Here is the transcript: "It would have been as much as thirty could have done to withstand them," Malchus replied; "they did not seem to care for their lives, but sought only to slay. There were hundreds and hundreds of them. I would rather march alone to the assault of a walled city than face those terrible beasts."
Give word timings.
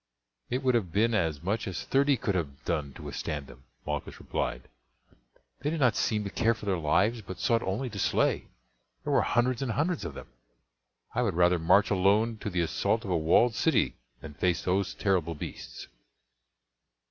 "It 0.49 0.63
would 0.63 0.73
have 0.73 0.91
been 0.91 1.13
as 1.13 1.43
much 1.43 1.67
as 1.67 1.83
thirty 1.83 2.17
could 2.17 2.33
have 2.33 2.65
done 2.65 2.91
to 2.93 3.03
withstand 3.03 3.45
them," 3.45 3.65
Malchus 3.85 4.17
replied; 4.19 4.67
"they 5.59 5.69
did 5.69 5.79
not 5.79 5.95
seem 5.95 6.23
to 6.23 6.31
care 6.31 6.55
for 6.55 6.65
their 6.65 6.79
lives, 6.79 7.21
but 7.21 7.37
sought 7.39 7.61
only 7.61 7.87
to 7.91 7.99
slay. 7.99 8.47
There 9.03 9.13
were 9.13 9.21
hundreds 9.21 9.61
and 9.61 9.73
hundreds 9.73 10.03
of 10.03 10.15
them. 10.15 10.29
I 11.13 11.21
would 11.21 11.35
rather 11.35 11.59
march 11.59 11.91
alone 11.91 12.37
to 12.37 12.49
the 12.49 12.61
assault 12.61 13.05
of 13.05 13.11
a 13.11 13.15
walled 13.15 13.53
city 13.53 13.93
than 14.21 14.33
face 14.33 14.63
those 14.63 14.95
terrible 14.95 15.35
beasts." 15.35 15.87